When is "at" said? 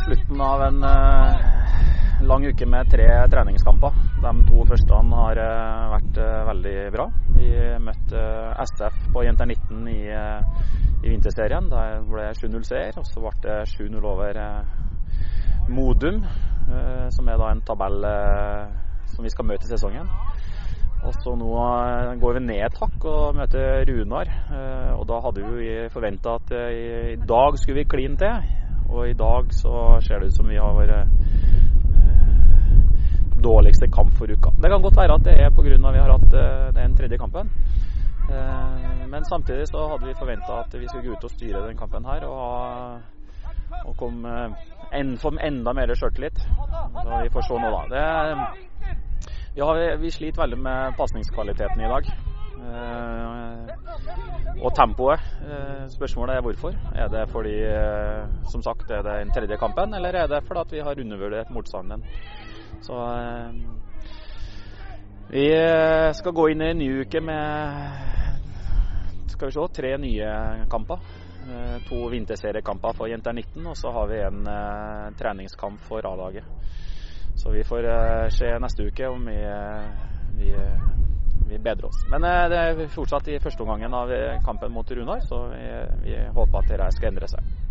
26.40-26.52, 35.16-35.24, 40.60-40.76, 86.62-86.72